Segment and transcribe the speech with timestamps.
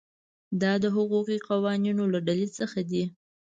[0.61, 3.03] دا د حقوقي قوانینو له ډلې څخه دي.